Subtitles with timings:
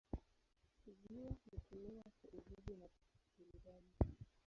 [0.99, 2.87] Ziwa hutumiwa kwa uvuvi na
[3.35, 3.93] burudani.